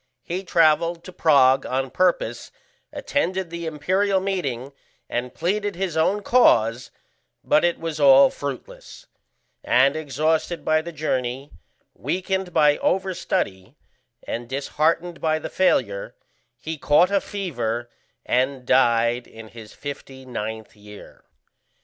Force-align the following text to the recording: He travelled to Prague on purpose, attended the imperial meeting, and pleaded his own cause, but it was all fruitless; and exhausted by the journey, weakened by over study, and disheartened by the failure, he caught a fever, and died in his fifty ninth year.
He 0.23 0.43
travelled 0.43 1.03
to 1.03 1.13
Prague 1.13 1.63
on 1.63 1.91
purpose, 1.91 2.51
attended 2.91 3.51
the 3.51 3.67
imperial 3.67 4.19
meeting, 4.19 4.73
and 5.07 5.31
pleaded 5.31 5.75
his 5.75 5.95
own 5.95 6.23
cause, 6.23 6.89
but 7.43 7.63
it 7.63 7.79
was 7.79 7.99
all 7.99 8.31
fruitless; 8.31 9.05
and 9.63 9.95
exhausted 9.95 10.65
by 10.65 10.81
the 10.81 10.91
journey, 10.91 11.51
weakened 11.93 12.51
by 12.51 12.79
over 12.79 13.13
study, 13.13 13.75
and 14.23 14.49
disheartened 14.49 15.21
by 15.21 15.37
the 15.37 15.49
failure, 15.51 16.15
he 16.57 16.79
caught 16.79 17.11
a 17.11 17.21
fever, 17.21 17.87
and 18.25 18.65
died 18.65 19.27
in 19.27 19.49
his 19.49 19.71
fifty 19.71 20.25
ninth 20.25 20.75
year. 20.75 21.25